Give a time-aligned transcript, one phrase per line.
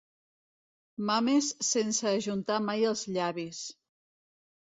[1.09, 3.61] Mames sense ajuntar mai els llavis.